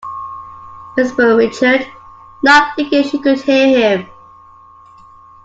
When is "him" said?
3.99-4.09